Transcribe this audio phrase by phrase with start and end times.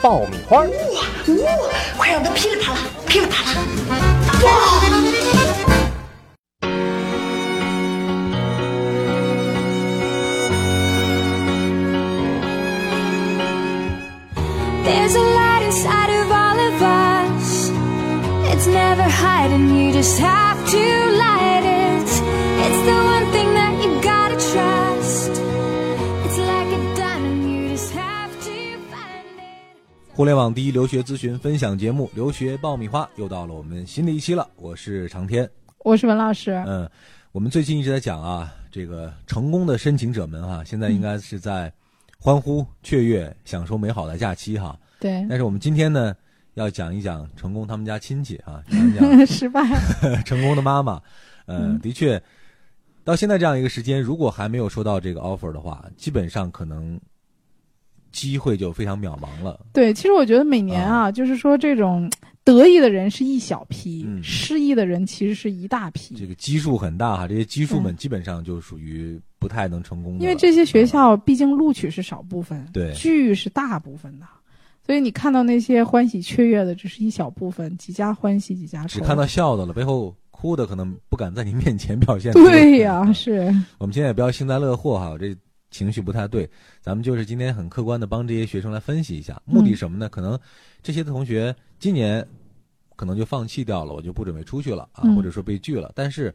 [0.00, 0.64] 爆米花》。
[0.68, 0.74] 哇
[1.44, 1.46] 哇！
[1.96, 3.60] 快让它噼里啪啦，噼里啪啦！
[4.42, 4.48] 哇！
[14.84, 17.70] There's a light inside of all of us.
[18.52, 20.78] It's never hiding, you just have to
[21.16, 21.45] light
[30.17, 35.47] 互联网第一留学咨询分享节目《留学爆米花》又到了我们新的一期了，我是长天。
[35.83, 36.53] 我是文老师。
[36.65, 36.89] 嗯，
[37.31, 41.71] 我们最近一直在讲啊，这个成功的申请者们哈、现在应该是在
[42.17, 44.75] 欢呼雀跃，享受美好的假期哈。
[44.99, 46.15] 对，但是我们今天呢，
[46.55, 49.61] 要讲一讲成功他们家亲戚啊， 讲一讲失败。
[50.25, 50.93] 成功的妈妈，
[51.45, 52.19] 呃，嗯的确，
[53.03, 56.99] 到现在这样一个时间，如果还没有收到这个 offer 的话，基本上可能
[58.11, 59.59] 机会就非常渺茫了。
[59.73, 62.09] 对，其实我觉得每年啊，就是说这种
[62.43, 66.15] 得意的人是一小批，嗯失意的人其实是一大批。
[66.15, 74.25] 这个基数很大哈，这些基数们基本上就属于不太能成功的，因为这些学校毕竟录取是少部分，对剧是大部分的，
[74.85, 78.99] 所以你看到那些欢喜雀跃的只是一小部分，几家欢喜几家愁。
[78.99, 82.31] 只看到笑的了，背后哭的可能不敢在你面前表现。
[82.31, 85.35] 对呀、是我们现在也不要幸灾乐祸哈，这
[85.71, 86.49] 情绪不太对。
[86.81, 90.09] 咱们就是今天很客观的帮这些学生来分析一下，目的什么呢？
[90.09, 90.39] 可能
[90.81, 92.25] 这些同学今年
[92.95, 95.91] 可能就放弃掉了，我就不准备出去了啊，嗯或者说被拒了。
[95.93, 96.33] 但是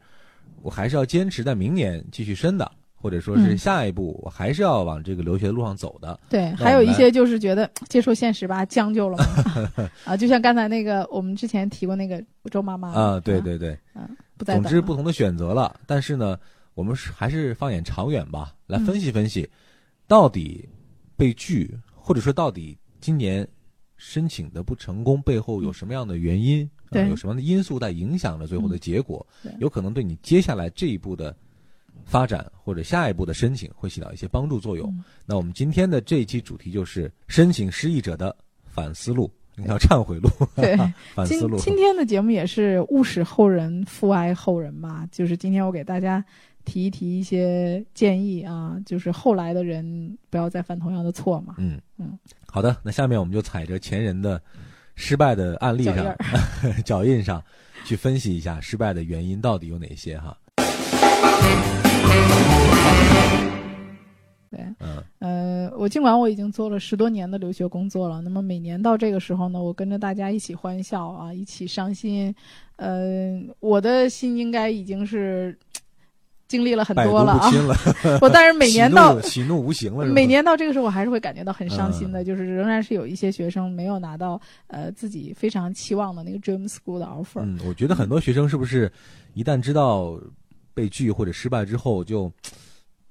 [0.61, 6.17] 我还是要坚持在明年继续申的，或者说是嗯下一步我还是要往这个留学的路上走的。
[6.29, 9.89] 对，还有一些就是觉得接受现实吧，将就了嘛。
[10.05, 13.77] 啊，就像刚才那个我们之前提过那个周妈妈啊，对，对对，
[14.37, 16.37] 不再总之不同的选择了，但是呢，
[16.73, 19.49] 我们是还是放眼长远吧，来分析分析，
[20.07, 20.67] 到底
[21.15, 23.47] 被拒或者说到底今年
[23.97, 26.69] 申请的不成功背后有什么样的原因？
[27.09, 29.25] 有什么样的因素在影响着最后的结果？
[29.41, 31.35] 对有可能对你接下来这一步的
[32.05, 34.87] 发展或者下一步的申请会起到一些帮助作用。
[34.89, 40.77] 嗯那我们今天的这一期主题就是申请失意者的反思路，一条忏悔录，对
[41.15, 41.57] 反思录。
[41.57, 46.23] 今今天的节目也是勿使后人负哀后人嘛，就是今天我给大家
[46.65, 51.55] 提一提一些建议啊，就是后来的人不要再犯同样的错嘛。
[51.57, 51.79] 嗯。
[51.97, 54.41] 嗯，好的，那下面我们就踩着前人的
[54.95, 56.15] 失败的案例上
[56.83, 57.43] 脚印、上，
[57.85, 60.37] 去分析一下失败的原因到底有哪些哈。
[64.49, 72.33] 对，嗯呃，我尽管我已经做了十多年的留学工作了，那么每年到这个时候呢，我跟着大家一起欢笑啊，一起伤心，
[72.75, 75.57] 呃，我的心应该已经是
[76.53, 77.49] 经历了很多了啊。
[78.21, 87.41] 我但是每年到喜怒无形了，每年到这个时候，我还是会感觉到很伤心的，嗯就是仍然是有一些学生没有拿到呃自己非常期望的那个 dream school 的 offer。
[87.41, 88.91] 嗯，我觉得很多学生是不是
[89.33, 90.15] 一旦知道
[90.75, 92.31] 被拒或者失败之后，就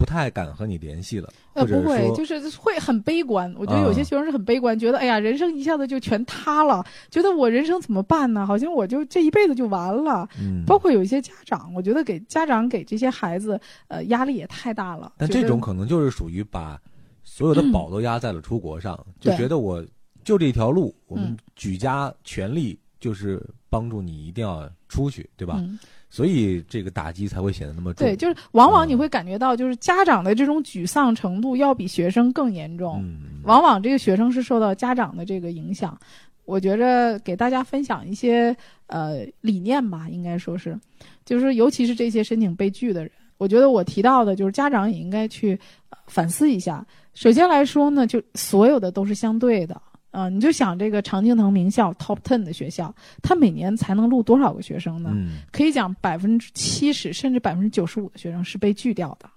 [0.02, 3.54] 不太敢和你联系了，呃，不会，就是会很悲观。
[3.56, 8.44] 我觉得有些啊学生是很悲观，觉得哎呀，人生一下子就全塌了，觉得我人生怎么办呢？
[8.44, 10.28] 好像我就这一辈子就完了。
[10.40, 15.12] 嗯，包括有一些家长，我觉得给家长给这些孩子呃压力也太大了。
[15.18, 16.80] 但这种可能就是属于把
[17.22, 19.84] 所有的宝都压在了出国上，就觉得我
[20.24, 23.40] 就这一条路，我们嗯举家全力就是
[23.70, 25.58] 帮助你一定要出去，对吧？
[25.60, 25.78] 嗯
[26.14, 28.06] 所以这个打击才会显得那么重。
[28.06, 33.02] 对，就是往往你嗯会感觉到，就是家长的这种沮丧程度要比学生更严重。
[33.02, 35.98] 嗯，往往这个学生是受到家长的这个影响。
[36.44, 38.54] 我觉着给大家分享一些
[38.88, 40.78] 呃理念吧，应该说是，
[41.24, 45.58] 就是尤其是这些申请被拒的人，我觉得我提到的就是家长也应该去、
[45.88, 46.84] 呃反思一下。
[47.14, 49.80] 首先来说呢，就所有的都是相对的。
[50.12, 55.10] 啊、你就想这个常青藤名校 Top Ten 的学校，它每年才能录多少个学生呢？
[55.12, 59.28] 嗯可以讲百分之七十甚至百分之九十五的学生是被拒掉的。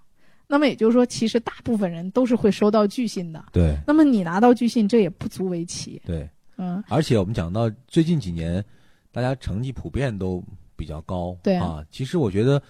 [0.47, 3.43] 那么也就是说，其实大部分人都是会收到拒信的。
[3.51, 5.99] 对那么你拿到拒信，这也不足为奇。
[6.05, 8.63] 对，嗯，而且我们讲到最近几年，
[9.11, 10.43] 大家成绩普遍都
[10.75, 11.83] 比较高，对啊。
[11.89, 12.61] 其实我觉得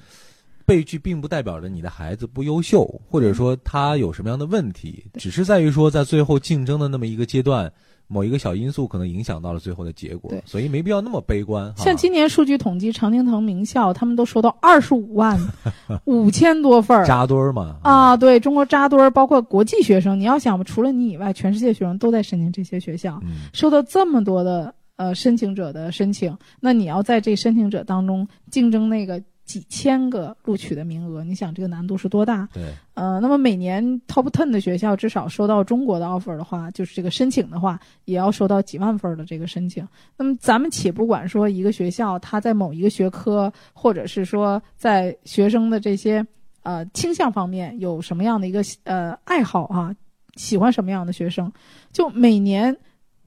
[0.65, 7.69] 被拒并不代表着你的孩子不优秀，或者说他有什么样的问题，只是在于说在最后竞争的那么一个阶段，
[8.07, 11.73] 某一个小因素可能影响到了最后的结果，所以没必要那么悲观。
[11.75, 15.39] 像今年数据统计，常青藤名校他们都收到二十五万
[16.05, 17.05] 五千多份儿。
[17.05, 32.49] 扎堆儿嘛，啊，对中国扎堆儿，包括国际学生，你要想除了你以外，全世界学生都在申请这些学校，嗯，收到这么多的呃申请者的申请，那你要在这申请者当中竞争那个几千个录取的名额，你想这个难度是多大？
[32.51, 32.63] 对，
[32.95, 39.87] 呃，那么每年 top ten 的学校至少收到中国的 offer 的话，就是这个申请的话，也要收到几万份儿的这个申请。
[40.17, 46.25] 那么咱们且不管说一个学校它在某一个学科，或者是说在学生的这些
[46.63, 49.95] 呃倾向方面有什么样的一个呃爱好啊，
[50.35, 51.51] 喜欢什么样的学生，
[51.91, 52.75] 就每年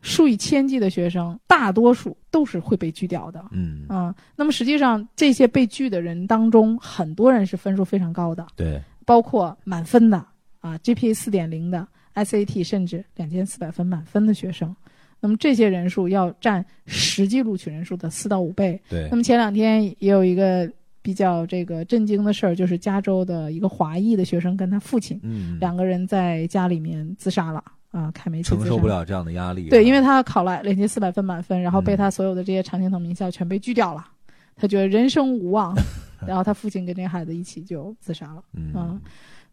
[0.09, 3.45] 数以千计的学生，大多数都是会被拒掉的。
[3.53, 8.47] 嗯，嗯，那么实际上这些被拒的人当中，很多人是分数非常高的。
[8.57, 10.17] 对，包括满分的
[10.61, 14.75] 啊，GPA 四点零的，SAT 甚至两千四百分满分的学生。
[15.21, 18.81] 那么这些人数要占实际录取人数的四到五倍。
[18.89, 20.71] 对那，么前两天也有一个
[21.03, 27.63] 比较这个震惊的事儿，就是加州的一个华裔的学生跟他父亲嗯，两个人在家里面自杀了
[27.99, 28.87] 啊，开煤气承受不。
[28.87, 29.71] 了这样的压力啊。
[29.71, 34.06] 对，因为他考了两千四百分满分，然后被嗯他所有的这些常青藤名校全被拒掉了，
[34.55, 35.75] 他觉得人生无望，
[36.27, 38.43] 然后他父亲跟这个孩子一起就自杀了。
[38.55, 39.00] 嗯嗯，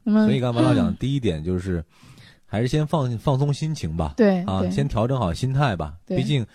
[0.04, 1.84] 那么所以刚才王老讲的第一点就是，
[2.46, 5.94] 还是先放放松心情吧，啊，对啊先调整好心态吧。
[6.06, 6.46] 毕竟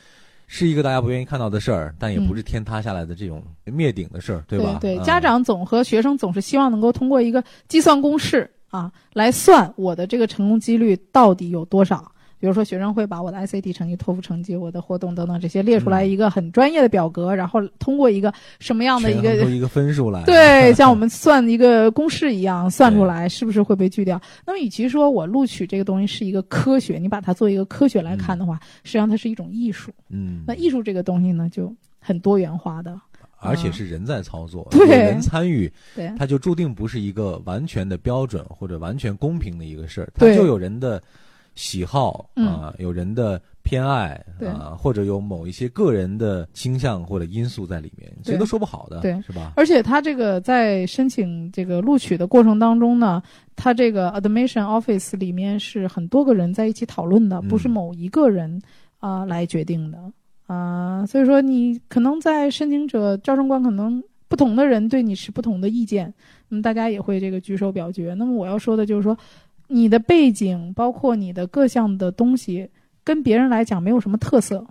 [0.46, 4.78] 是一个大家不愿意看到的事儿，但也不嗯是天塌下来的这种灭顶的事儿，对吧？
[4.81, 12.11] 对，啊家长总和学生总是希望能够通过一个计算公式啊来算我的这个成功几率到底有多少。
[12.38, 24.19] 比如说，学生会把我的 ICT 成绩、托福成绩、我的活动等等这些列出来嗯一个很专业的表格，然后通过一个什么样的一个出一个分数来， 对， 像我们算一个公式一样算出来，是不是会被拒掉？
[24.46, 29.93] 那么，与其说我录取这个东西是一个科学，你把它做一个科学来看的话，实际上它是一种艺术。
[30.08, 32.99] 嗯，那艺术这个东西呢，就很多元化的。
[33.40, 34.81] 而且是人在操作，对。
[34.81, 41.02] 有人参与， 对，它就注定不是一个完全的标准或者完全公平的一个事儿，它就有人的
[41.54, 42.46] 喜好嗯。
[42.46, 49.52] 啊，有人的偏爱对啊，或者有某一些个人的倾向或者因素在里面，谁都说不好的，对是吧？
[49.56, 53.22] 而且他这个在申请这个录取的过程当中呢，
[53.56, 58.60] 他这个 admission office 里面是很多个人在一起讨论的，嗯不是某一个人
[58.98, 59.98] 啊、来决定的
[60.52, 66.12] 啊、所以说你可能在申请者招生官可能不同的人对你持不同的意见，
[66.49, 68.14] 那么大家也会这个举手表决。
[68.14, 69.17] 那么我要说的就是说，
[69.69, 72.69] 你的背景包括你的各项的东西，
[73.05, 74.67] 跟别人来讲没有什么特色，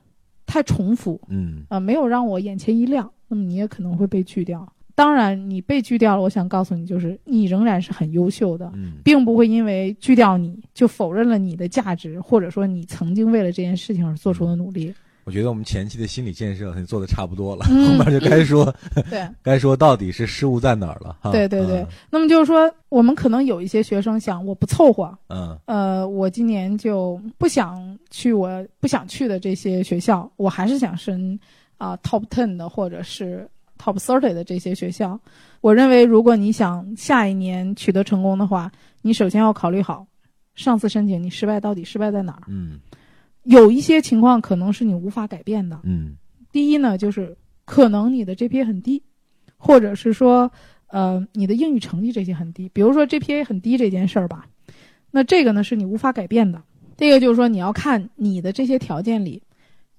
[0.46, 4.68] 太重复，嗯啊、没有让我眼前一亮，那么你也可能会被拒掉。
[4.96, 14.94] 当然，你被拒掉了，我想告诉你，就是你仍然是很优秀的，嗯并不会因为拒掉你就否认了你的价值，或者说你曾经为了这件事情而做出的努力。
[15.30, 18.74] 我觉得我们前期的心理建设已经做的差不多了，嗯后面就该说
[19.12, 21.32] 对， 该说到底是失误在哪儿了哈。
[21.32, 28.50] 对对对嗯那么就是说，我们可能有一些学生想，我不凑合，嗯呃，我今年就不想去我
[28.80, 31.40] 不想去的这些学校，我还是想申
[31.78, 33.48] 啊、top ten 的或者是
[33.78, 35.20] top thirty 的这些学校。
[35.62, 38.72] 我认为，如果你想下一年取得成功的话，
[39.04, 40.08] 你首先要考虑好
[40.56, 42.42] 上次申请你失败到底失败在哪儿。
[42.48, 42.80] 嗯
[43.44, 45.80] 有一些情况可能是你无法改变的。
[45.84, 46.16] 嗯
[46.52, 49.04] 第一呢，就是可能你的 GPA 很低，
[49.58, 50.52] 或者是说，
[50.88, 52.68] 呃，你的英语成绩这些很低。
[52.70, 54.48] 比如说 GPA 很低这件事儿吧，
[55.12, 56.64] 那这个呢是你无法改变的。
[56.98, 59.42] 这个就是说，你要看你的这些条件里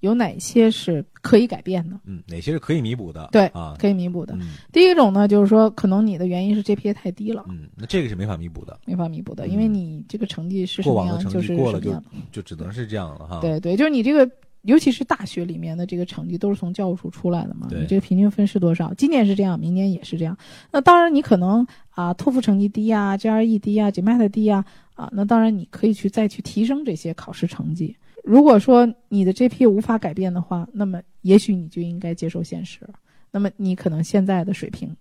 [0.01, 3.29] 有哪些是可以改变的，嗯，哪些是可以弥补的？
[3.31, 4.35] 对啊，可以弥补的。
[4.35, 11.91] 嗯第一种呢，就是说，可能你的原因是 GPA 太低了，嗯，那这个是没法弥补的，没法弥补的，嗯因为你这个成绩是什么样，过往的成就是绩过了就。
[12.31, 13.39] 就只能是这样了哈。
[13.39, 14.29] 对对，就是你这个，
[14.63, 18.93] 尤其是大学里面的这个成绩都是从教务处出来的嘛，对你这个平均分是多少？
[18.95, 20.35] 今年是这样，明年也是这样。
[20.71, 24.65] 那当然，你可能啊，托福成绩低啊，GRE 低啊，GMAT 低啊，
[24.95, 27.95] 啊，那当然你可以去再去提升这些考试成绩。
[28.23, 32.87] 如果说你的 GPA 无法改变的话，那么也许你就应该接受现实。
[33.31, 34.95] 那么你可能现在的水平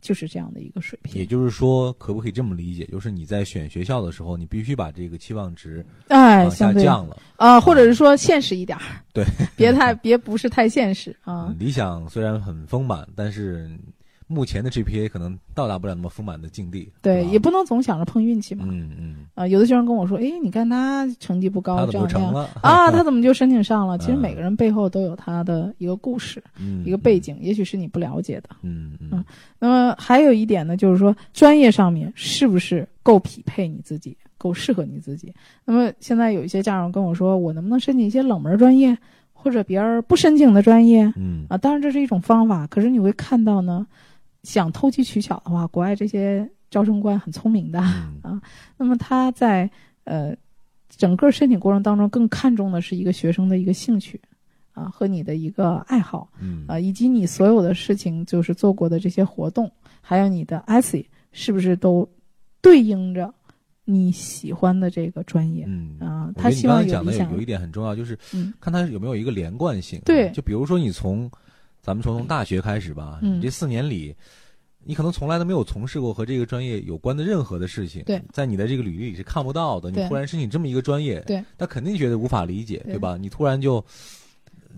[0.00, 1.20] 就是这样的一个水平。
[1.20, 2.84] 也就是说，可不可以这么理解？
[2.86, 7.20] 就是你在选学校的时候，你必须把这个期望值哎，往下降了。
[7.36, 9.24] 啊，或者是说现实一点儿，对，
[9.56, 11.56] 别太别不是太现实啊嗯。
[11.58, 13.70] 理想虽然很丰满，但是
[14.26, 16.90] 目前的 GPA 可能到达不了那么丰满的境地。
[17.02, 18.64] 对，也不能总想着碰运气嘛。
[18.68, 22.48] 嗯嗯，啊、有的学生跟我说：“哎，你看他成绩不高，他这样那样？
[22.62, 28.50] 啊，他怎么就申请上了？” 其实嗯每个人背后都有他的一个故事、嗯一个背景，也许是你不了解的。
[28.62, 29.24] 嗯嗯嗯
[29.58, 35.32] 那么还有一点呢，就是说专业上面是不是够匹配你自己，够适合你自己。
[35.64, 38.96] 那么现在有一些家长跟我说，我能不能申请一些冷门专业，
[39.32, 41.56] 或者别人不申请的专业嗯啊？
[41.58, 43.86] 当然这是一种方法，可是你会看到呢，
[44.42, 47.80] 想投机取巧的话，国外这些招生官很聪明的。
[48.24, 48.40] 嗯
[48.76, 49.70] 那么他在
[50.04, 50.34] 呃
[50.88, 54.20] 整个申请过程当中，更看重的是一个学生的一个兴趣
[54.72, 59.70] 啊和你的一个爱好嗯啊，以及你所有的事情就是做过的这些活动，
[60.00, 62.08] 还有你的 essay 是不是都
[62.60, 63.32] 对应着
[63.84, 70.00] 你喜欢的这个专业嗯他希望刚才讲的有有一点很重要，就是嗯看他有没有一个连贯性。
[70.04, 71.30] 对就比如说你从
[71.82, 74.14] 咱们说从大学开始吧，嗯你这四年里，
[74.84, 79.90] 你可能从来都没有从事过和这个专业有关的任何的事情，对在你的这个履历里是看不到的。
[79.90, 83.16] 你突然申请这么一个专业，对，他肯定觉得无法理解，对对吧？
[83.20, 83.84] 你突然就。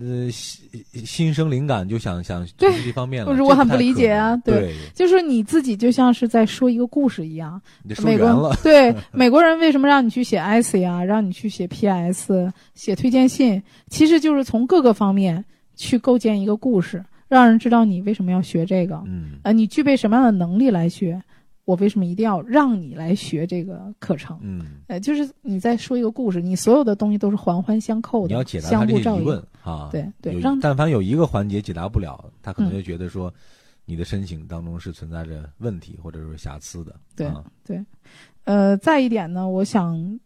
[0.00, 3.30] 呃，心心生灵感，就想想对从事这方面了。
[3.30, 7.62] 或者我很不理解啊对对，就是你自己就像是在说一个故事一样。
[7.84, 21.20] 你说美国圆了，对美国人为什么让你去写 essay 啊，让你去写 PS、写推荐信，其实就是从各个方面去构建一个故事，让人知道你为什么要学这个，嗯呃，你具备什么样的能力来学，
[21.64, 24.38] 我为什么一定要让你来学这个课程？
[24.42, 29.46] 嗯，呃，就是你在说一个故事，你所有的东西都是环环相扣的，你要解答他相互照应这些疑问。
[29.62, 33.32] 啊，对对让但凡有一个环节解答不了，他可能嗯就觉得说，
[33.86, 36.94] 你的申请当中是存在着问题或者是瑕疵的。
[37.16, 37.82] 对啊对，
[38.44, 40.20] 呃，再一点呢，我想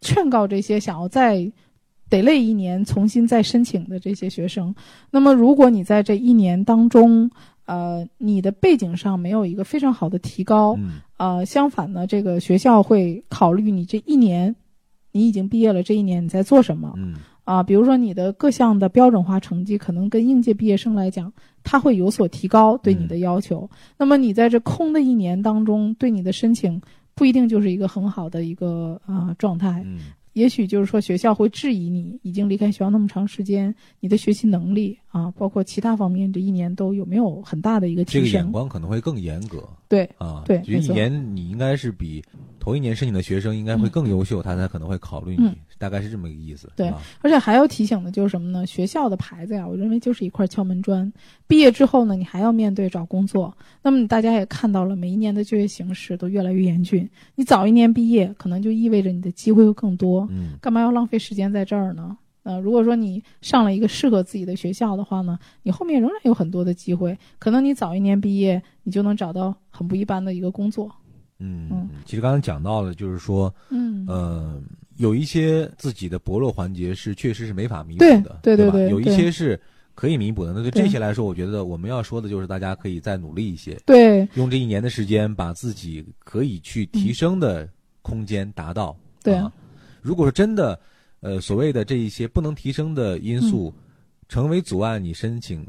[0.00, 1.50] 劝告这些想要再
[2.10, 4.74] 得累一年重新再申请的这些学生，
[5.12, 7.30] 那么如果你在这一年当中，
[7.66, 14.56] 呃，你的背景上没有一个非常好的提高，嗯呃，相反呢，这个学校会考虑你这一年，
[15.12, 17.14] 你已经毕业了，这一年你在做什么嗯
[17.44, 17.62] 啊？
[17.62, 23.70] 比如说你的各项的标准化成绩，可能跟应届毕业生来讲，他会有所提高对你的要求。
[23.96, 26.82] 那么你在这空的一年当中，对你的申请
[27.14, 29.84] 不一定就是一个很好的一个啊、状态。
[29.86, 29.98] 嗯
[30.34, 38.52] 也许就是说学校会质疑你已经离开学校那么长时间，你的学习能力啊，包括其他方面，这一年都有没有很大的一个提升这个眼？
[38.52, 40.42] 光可能会更严格对啊。
[40.46, 42.22] 对没错就一年你应该是比
[42.58, 46.70] 头一年申请的学生应该会更优秀，他才可能会考虑嗯你，大概是这么个意思。
[46.76, 48.66] 对啊而且还要提醒的就是什么呢？
[48.66, 51.12] 学校的牌子呀，我认为就是一块敲门砖。
[51.46, 53.52] 毕业之后呢，你还要面对找工作。
[53.82, 57.08] 那么大家也看到了，每一年的就业形势都越来越严峻。
[57.34, 60.19] 你早一年毕业，可能就意味着你的机会会更多。
[60.30, 62.16] 嗯干嘛要浪费时间在这儿呢？
[62.42, 67.16] 呃，如果说你上了一个适合自己的学校的话呢，你后面仍然有很多的机会。
[67.38, 70.90] 可能你早一年毕业，你就能找到很不一般的一个工作。
[71.38, 74.58] 嗯嗯，其实刚才讲到了，就是说，嗯，呃，
[74.96, 79.60] 有一些自己的薄弱环节是确实是没法弥补的，对对对对吧有一些是
[79.94, 80.54] 可以弥补的。
[80.54, 87.68] 那对对这些来说，我觉得我们要说的就是大家可以再努力一些，对用这一年的时间把自己可以去提升的
[88.00, 88.96] 空间达到。
[88.98, 89.52] 嗯对啊，
[90.02, 90.78] 如果说真的，
[91.20, 93.82] 呃，所谓的这一些不能提升的因素，嗯
[94.30, 95.66] 成为阻碍你申请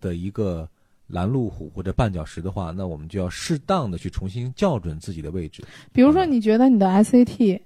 [0.00, 0.68] 的一个
[1.08, 5.64] 拦路虎或者绊脚石的话，那我们就要适当的去重新校准自己的位置。
[5.92, 7.60] 比如说，你觉得你的 SAT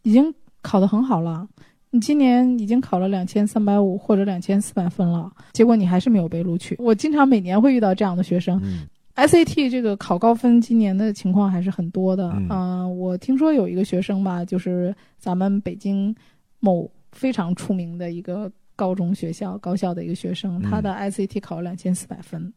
[0.00, 1.46] 已经考得很好了，
[1.90, 6.74] 你今年已经考了两千三百五或者两千四百分了，结果你还是没有被录取。
[6.78, 8.58] 我经常每年会遇到这样的学生。
[8.64, 12.30] 嗯 SAT 这个考高分，今年的情况还是很多的。
[12.36, 16.14] 嗯呃我听说有一个学生吧，就是咱们北京
[16.60, 22.52] 某非常出名的一个高中学校高校的一个学生，嗯他的 SAT 考了两千四百分。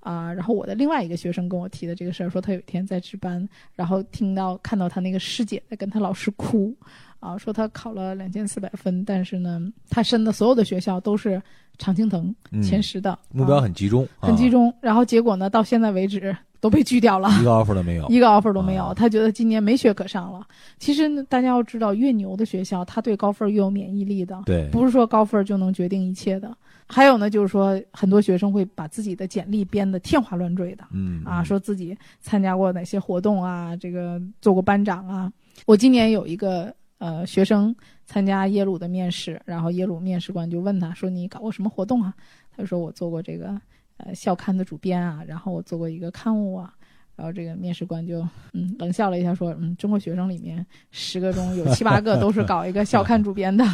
[0.00, 6.74] 啊、然后我的另外一个学生跟我提的这个事儿，说他有一天在值班，然后听到看到他那个师姐在跟他老师哭，
[7.20, 9.60] 啊，说他考了两千四百分，但是呢，
[9.90, 11.40] 他申的所有的学校都是
[11.78, 14.74] 常青藤嗯前十的，目标啊很集中，很集啊，中。
[14.80, 18.08] 然后结果呢，到现在为止都被拒掉了，一个 offer 都没有。
[18.08, 18.86] 一个 offer 都没有。
[18.86, 20.46] 啊他觉得今年没学可上了。
[20.78, 26.56] 其实，大家要知道，越牛的学校，他对高分越有免疫力的，对，不是说高分就能决定一切的。
[26.90, 30.84] 还有呢，就是说很多学生会把自己的简历编得天花乱坠的。
[30.90, 35.30] 嗯啊，说自己参加过哪些活动啊，这个做过班长啊。
[35.66, 37.74] 我今年有一个呃学生
[38.06, 42.12] 参加耶鲁的面试，然后耶鲁面试官就问他说：“你搞过什么活动啊？”
[42.56, 43.60] 他说：“我做过这个
[43.98, 46.72] 呃校刊的主编啊，然后我做过一个刊物啊。”
[47.16, 48.20] 然后这个面试官就
[48.52, 53.64] 嗯冷笑了一下，说：“嗯，中国学生里面十个中有七八个都是搞一个校刊主编的，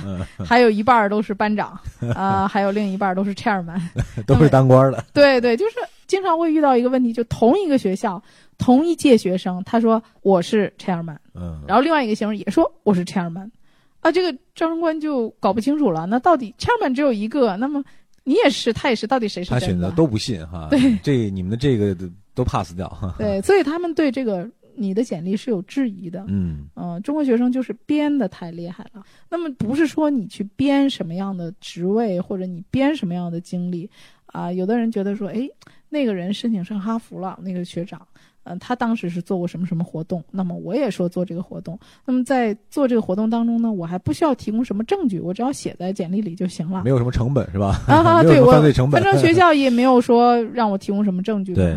[0.42, 1.78] 还有一半儿都是班长
[2.14, 3.78] 啊、还有另一半儿都是 chairman。
[4.26, 5.04] ”都是当官的。
[5.12, 8.22] 对对，就是经常会遇到一个问题，就同一个学校
[8.58, 13.50] 同一届学生，他说我是 chairman，嗯，然后另外一个学生也说我是 chairman，
[14.00, 16.06] 啊，这个招生官就搞不清楚了。
[16.06, 17.82] 那到底 chairman 只有一个，那么
[18.22, 19.60] 你也是，他也是，到底谁是真的？
[19.60, 20.68] 他选择都不信哈。
[20.70, 23.14] 对，这你们的这个都都 pass 掉哈。
[23.18, 26.24] 对，所以他们对这个你的简历是有质疑的。
[26.28, 29.02] 嗯嗯、中国学生就是编的太厉害了。
[29.28, 33.88] 那么不是说你去编什么样的职位，或者你编什么样的经历
[34.26, 35.48] 啊、有的人觉得说，哎，
[35.88, 38.06] 那个人申请上哈佛了，那个学长，
[38.44, 41.78] 嗯、他当时是做过什么什么活动，那么我也说做这个活动。
[42.04, 46.90] 那么在做这个活动当中呢，我还不需要提供什么证据，我只要写在简历里就行了没。
[46.90, 47.80] 有什么成本是吧？
[47.88, 49.00] 啊， 对我犯罪成本。
[49.00, 51.54] 反正学 校也没有说让我提供什么证据。
[51.54, 51.76] 对，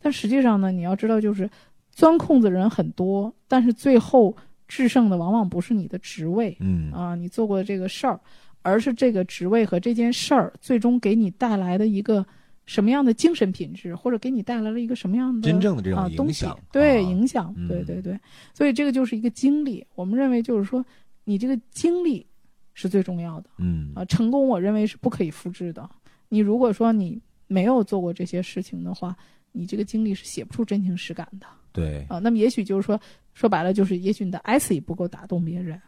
[0.00, 1.48] 但实际上呢，你要知道，就是
[1.92, 4.34] 钻空子的人很多，但是最后
[4.66, 8.18] 制胜的往往不是你的职位嗯啊，你做过的这个事儿，
[8.62, 12.26] 而是这个职位和这件事儿最终给你带来的一个
[12.68, 18.20] 什么样的精神品质，或者给你带来了一个什么样的真正的这种啊东西影响，对啊影响，嗯对对对，
[18.52, 19.82] 所以这个就是一个经历。
[19.94, 20.84] 我们认为就是说，
[21.24, 22.26] 你这个经历
[22.74, 23.48] 是最重要的。
[23.56, 25.88] 嗯啊，成功我认为是不可以复制的。
[26.28, 29.16] 你如果说你没有做过这些事情的话，
[29.50, 32.18] 你这个经历是写不出真情实感的对，啊。
[32.18, 33.00] 那么也许就是说，
[33.32, 35.80] 说白了就是，也许你的 essay 不够打动别人。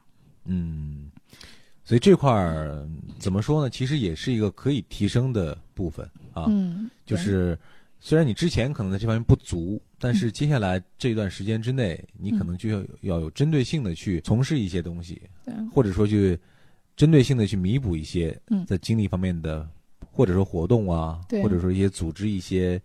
[0.47, 1.11] 嗯，
[1.85, 3.69] 所以这块儿怎么说呢？
[3.69, 6.47] 其实也是一个可以提升的部分啊。
[6.49, 7.59] 嗯，就是
[8.01, 10.15] 虽然你之前可能在这方面不足，但嗯。
[10.15, 15.55] 是接下来这段时间之内，你可能就要要有针对性的去从事一些东西，对。
[15.73, 16.39] 或者说去
[16.97, 18.65] 针对性的去弥补一些嗯。
[18.67, 19.69] 在精力方面的，
[20.11, 21.43] 或者说活动啊，对。
[21.43, 22.81] 或者说一些组织一些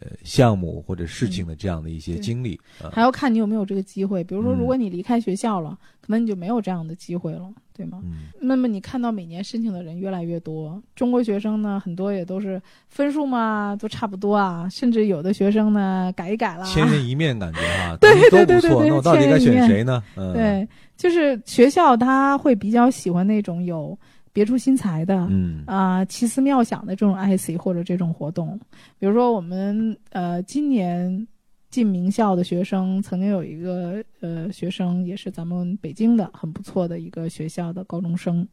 [0.00, 2.90] 呃项目或者事情的这样的一些经历啊。
[2.92, 4.22] 还要看你有没有这个机会。
[4.24, 8.00] 比如说，嗯如果你离开学校了，可能你就没有这样的机会了，对吗？
[8.04, 20.02] 嗯那么你看到每年申请的人越来越多，中国学生呢，很多也都是分数嘛都差不多啊，甚至有的学生呢改一改了，千人一面感觉哈， 对都对对不错，对对那我到底该选谁呢？
[20.16, 23.96] 嗯，对，就是学校他会比较喜欢那种有
[24.32, 28.58] 别出心裁的，嗯啊、奇思妙想的这种 IC 或者这种活动。
[28.98, 31.26] 比如说，我们呃今年
[31.70, 38.46] 进名校的学生，曾经有一个呃学生也是咱们北京的很不错的一个学校的高中生，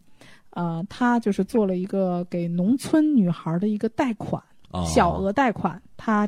[0.49, 4.41] 啊、他就是做了一个给农村女孩的一个贷款。
[4.71, 6.27] 啊小额贷款，他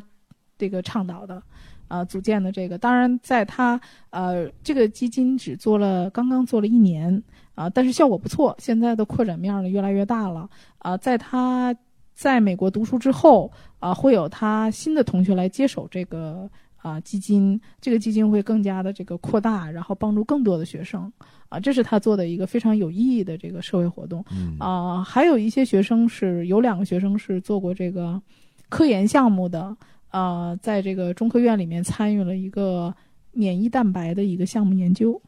[0.56, 1.42] 这个倡导的，
[1.88, 7.22] 呃，组建的这个，当然在他呃这个基金只做了刚刚做了一年
[7.58, 10.48] 啊、但是效果不错，现在的扩展面呢越来越大了。
[10.78, 11.74] 啊、在他
[12.14, 21.12] 在美国读书之后啊、会有他新的同学来接手这个啊、基金，这个基金会更加的这个扩大，然后帮助更多的学生。
[21.48, 24.24] 啊、这是他做的一个非常有意义的这个社会活动。
[24.30, 24.56] 嗯。
[24.60, 28.22] 啊、还有一些学生是有两个学生是做过这个
[28.68, 29.76] 科研项目的，
[30.10, 32.94] 啊、在这个中科院里面参与了一个
[33.32, 35.20] 免疫蛋白的一个项目研究，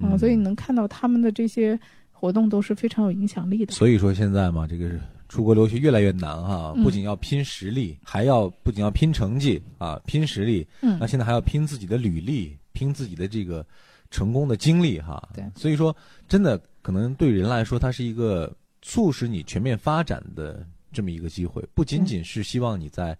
[0.00, 1.78] 啊、嗯所以你能看到他们的这些
[2.12, 3.72] 活动都是非常有影响力的。
[3.72, 4.90] 所以说现在嘛，这个
[5.28, 6.82] 出国留学越来越难哈，嗯。
[6.82, 10.98] 不仅要拼实力，还要不仅要拼成绩啊，拼实力，嗯。
[11.00, 13.64] 那现在还要拼自己的履历，拼自己的这个
[14.10, 15.28] 成功的经历哈。
[15.34, 15.44] 对。
[15.54, 15.94] 所以说
[16.26, 23.16] 真的可能对人来说，它是一个促使你全面发展的这么一个机会，不仅仅是希望你在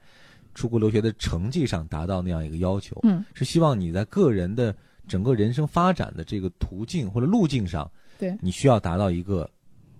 [0.54, 4.74] 出国留学的成绩上达到那样一个要求，嗯，是希望你在个人的
[5.08, 8.36] 整个人生发展的这个途径或者路径上，对。
[8.40, 9.50] 你需要达到一个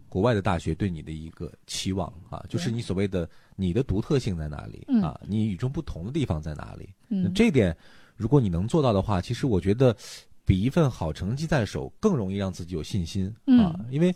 [0.09, 5.03] 国外的大学对你的一个期望啊，就是你所谓的你的独特性在哪里、嗯。
[5.03, 6.89] 啊，你与众不同的地方在哪里？
[7.09, 7.77] 那嗯，这点，
[8.17, 9.97] 如果你能做到的话，其实我觉得
[10.45, 14.15] 比一份好成绩在手更容易让自己有信心啊，嗯因为。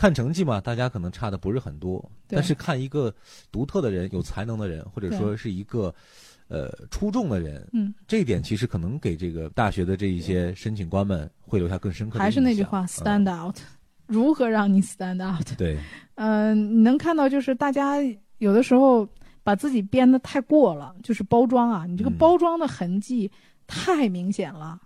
[0.00, 3.12] 看成绩嘛，大家可能差的不是很多，但是看一个
[3.50, 5.92] 独特的人、有才能的人，或者说是一个
[6.48, 13.56] 呃出众的人，嗯，这一点其实可能给这个大学的这一些申请官们会留下更深刻的还是那句话，stand out，、
[14.06, 15.46] 如何让你 stand out？
[15.56, 15.78] 对，
[16.16, 17.96] 嗯、你能看到就是大家
[18.38, 19.08] 有的时候
[19.42, 22.16] 把自己编的太过了，就是包装啊，你这个嗯。
[22.18, 23.30] 包装的痕迹
[23.66, 24.80] 太明显了。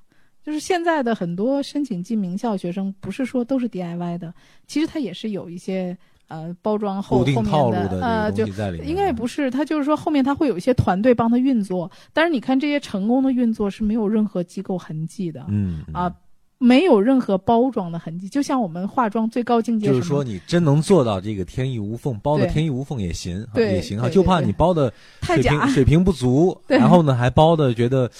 [0.45, 4.35] 就是现在的很多申请进名校学生，不是说都是 DIY 的，
[4.67, 5.97] 其实他也是有一些
[6.33, 8.47] 呃包装后后面的呃就。
[8.83, 16.15] 应该也不是，他就是说后面他会有一些团队帮他运作，但是你看这些成功的运作是没有任何机构痕迹的，嗯嗯啊，
[16.59, 24.93] 没有任何包装的痕迹，就像我们化妆最高境界就是说你真能做到这个天衣无缝，包的天衣无缝也行，对也行哈，就怕你包的
[25.23, 28.11] 水太假平， 水平不足，然后呢还包的觉得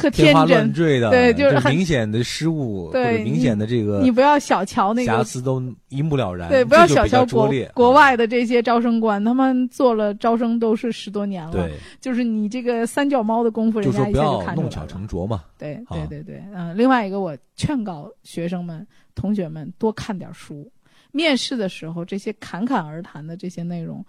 [0.00, 0.72] 特天真乱。
[0.72, 7.50] 坠的，对就是很明显的失误或对明显的这个你不要小瞧那个，瑕疵都一目了然，对，不要小瞧国。
[7.74, 14.86] 国啊外的这些招生官，他们做了招生都是十多年了，对，就是你这个三脚猫的功夫，人家一下就看出来了。
[14.86, 15.44] 成拙嘛。
[15.58, 20.70] 对对对对，嗯、另外一个我劝告学生们、同学们多看点书。
[21.12, 24.04] 面试的时候，这些侃侃而谈的这些内容，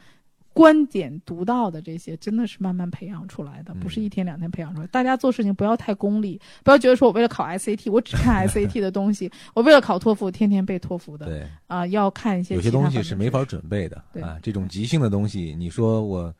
[0.53, 4.87] 观点独到的这些，真的是慢慢培养出来的，不是嗯一天两天培养出来。
[4.87, 14.37] 大家做事情不要太功利，不要觉得说我为了考 SAT，我只看 SAT 的东西，我为了考托福，天天背托福的对，啊、要看一些有些东西是没法准备的对啊。
[14.41, 16.33] 这种即兴的东西，你说我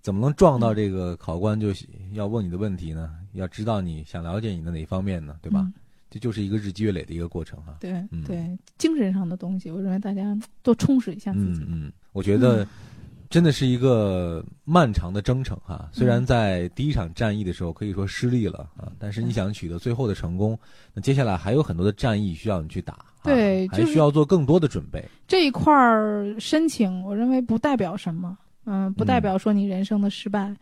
[0.00, 1.68] 怎么能撞到这个考官就
[2.12, 3.10] 要问你的问题呢？
[3.34, 5.36] 要知道你想了解你的哪方面呢？
[5.42, 5.60] 对吧？
[5.60, 5.72] 嗯
[6.10, 7.76] 这就是一个日积月累的一个过程哈。
[7.80, 11.60] 对、嗯对，精神上的东西，我认为大家多充实一下自己。
[11.68, 12.66] 嗯嗯，我觉得
[13.30, 15.88] 真的是一个漫长的征程哈。
[15.92, 20.58] 虽然在第一场战役的时候可以说失利了啊，但是你想取得最后的成功，
[20.94, 25.04] 那接下来还有很多的战役需要你去打，啊对就是还需要做更多的准备。
[25.26, 30.54] 这一块儿申请，我认为不代表什么，嗯，不代表说你人生的失败。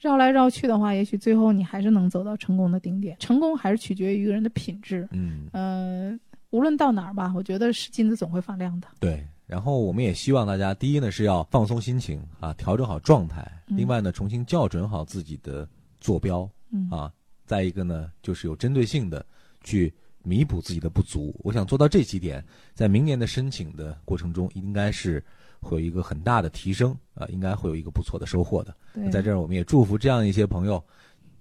[0.00, 3.16] 绕来绕去的话，也许最后你还是能走到成功的顶点。
[3.18, 5.08] 成功还是取决于一个人的品质。
[5.12, 6.18] 嗯，呃，
[6.50, 8.88] 无论到哪儿吧，我觉得是金子总会发亮的。
[8.98, 9.26] 对。
[9.46, 15.68] 然后我们也希望大家，第一呢是要放松心情啊，调整好状态；嗯另外呢，重新校准好自己的
[16.00, 17.12] 坐标嗯啊。
[17.44, 19.24] 再一个呢，就是有针对性的
[19.62, 21.38] 去弥补自己的不足。
[21.44, 25.22] 我想做到这几点，在明年的申请的过程中，应该是
[25.60, 28.74] 会有一个很大的提升啊，应该会有一个不错的收获的。
[29.12, 30.82] 在这儿，我们也祝福这样一些朋友，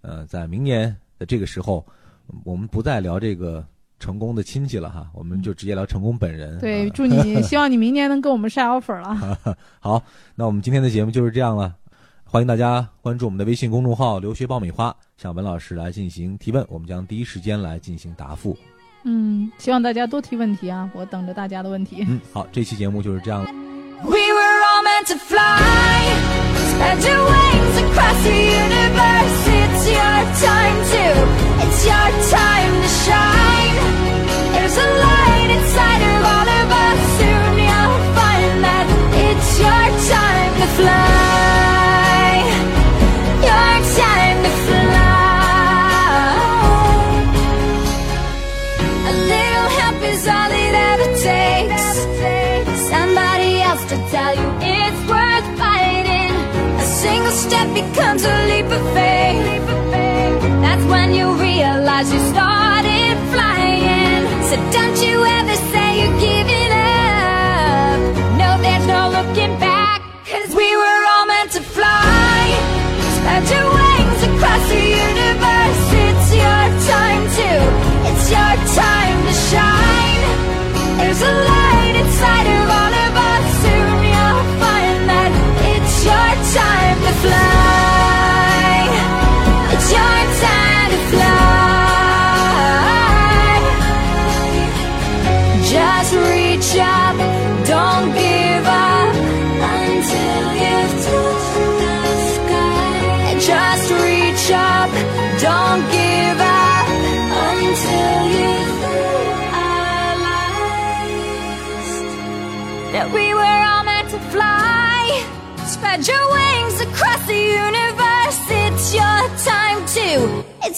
[0.02, 1.86] 呃，在明年的这个时候，
[2.28, 3.66] 嗯我们不再聊这个
[4.04, 6.60] 成功的亲戚了哈，我们就直接聊成功本人。
[6.60, 9.38] 对，啊祝你， 希望你明年能给我们晒 offer 了。
[9.80, 10.04] 好，
[10.36, 11.74] 那我们今天的节目就是这样了。
[12.26, 18.58] 欢迎大家关注我们的微信公众号“留学爆米花”，向文老师来进行提问，我们将第一时间来进行答复。
[19.06, 22.06] 嗯，希望大家多提问题啊，我等着大家的问题。
[22.06, 23.46] 嗯，好，这期节目就是这样。
[24.04, 25.39] We were all meant to fly.
[26.74, 29.53] Spread your wings across the universe.
[29.86, 31.06] It's your time to,
[31.60, 33.76] it's your time to shine.
[34.54, 37.00] There's a light inside of all of us.
[37.19, 38.88] Soon you'll find that
[39.28, 42.32] it's your time to fly.
[43.43, 45.04] Your time to fly.
[49.04, 51.86] A little help is all it ever takes.
[52.88, 56.32] Somebody else to tell you it's worth fighting.
[56.80, 59.03] A single step becomes a leap of faith.
[60.93, 64.23] When you realize you started flying.
[64.49, 65.42] So don't you ever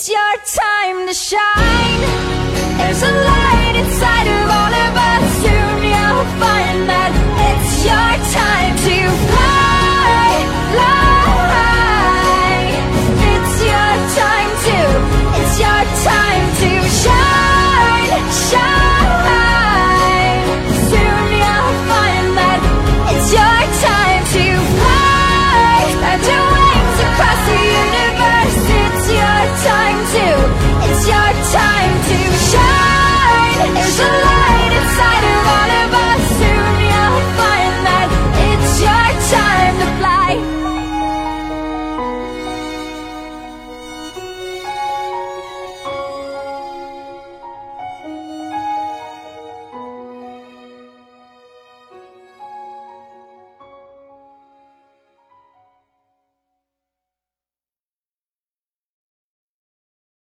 [0.07, 2.01] It's your time to shine.
[2.77, 5.33] There's a light inside of all of us.
[5.41, 7.11] Soon you'll find that
[7.49, 8.54] it's your time.